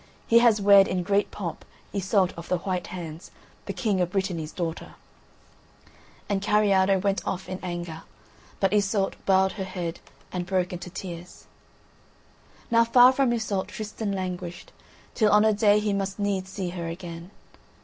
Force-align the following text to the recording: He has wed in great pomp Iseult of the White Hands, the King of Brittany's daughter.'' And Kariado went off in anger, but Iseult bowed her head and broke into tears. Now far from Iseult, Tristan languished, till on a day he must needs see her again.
He 0.25 0.39
has 0.39 0.59
wed 0.59 0.87
in 0.87 1.03
great 1.03 1.29
pomp 1.29 1.63
Iseult 1.93 2.33
of 2.35 2.49
the 2.49 2.57
White 2.57 2.87
Hands, 2.87 3.29
the 3.67 3.71
King 3.73 4.01
of 4.01 4.09
Brittany's 4.13 4.51
daughter.'' 4.51 4.95
And 6.27 6.41
Kariado 6.41 6.97
went 7.03 7.21
off 7.23 7.47
in 7.47 7.59
anger, 7.61 8.01
but 8.59 8.73
Iseult 8.73 9.13
bowed 9.27 9.51
her 9.51 9.63
head 9.63 9.99
and 10.31 10.47
broke 10.47 10.73
into 10.73 10.89
tears. 10.89 11.45
Now 12.71 12.83
far 12.83 13.11
from 13.13 13.31
Iseult, 13.31 13.67
Tristan 13.67 14.11
languished, 14.11 14.71
till 15.13 15.31
on 15.31 15.45
a 15.45 15.53
day 15.53 15.77
he 15.77 15.93
must 15.93 16.17
needs 16.17 16.49
see 16.49 16.69
her 16.69 16.87
again. 16.87 17.29